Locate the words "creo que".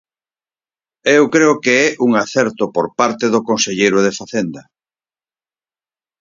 1.33-1.73